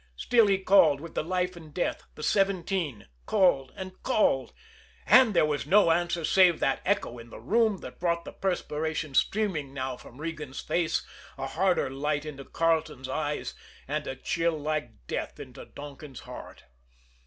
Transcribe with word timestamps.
Still 0.15 0.47
he 0.47 0.57
called 0.57 0.99
with 0.99 1.13
the 1.13 1.21
life 1.23 1.55
and 1.55 1.71
death 1.71 2.01
the 2.15 2.23
"seventeen" 2.23 3.07
called 3.27 3.71
and 3.75 4.01
called. 4.01 4.51
And 5.05 5.35
there 5.35 5.45
was 5.45 5.67
no 5.67 5.91
answer 5.91 6.25
save 6.25 6.59
that 6.59 6.81
echo 6.85 7.19
in 7.19 7.29
the 7.29 7.39
room 7.39 7.77
that 7.81 7.99
brought 7.99 8.25
the 8.25 8.31
perspiration 8.31 9.13
streaming 9.13 9.75
now 9.75 9.97
from 9.97 10.17
Regan's 10.19 10.59
face, 10.61 11.05
a 11.37 11.45
harder 11.45 11.91
light 11.91 12.25
into 12.25 12.43
Carleton's 12.45 13.09
eyes, 13.09 13.53
and 13.87 14.07
a 14.07 14.15
chill 14.15 14.57
like 14.57 15.05
death 15.05 15.39
into 15.39 15.65
Donkin's 15.67 16.21
heart. 16.21 16.63